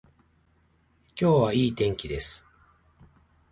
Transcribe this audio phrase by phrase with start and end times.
[1.09, 2.43] 今日はいい天気です。